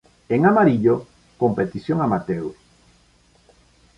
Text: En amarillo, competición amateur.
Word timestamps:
En 0.29 0.45
amarillo, 0.47 1.05
competición 1.37 2.01
amateur. 2.01 2.53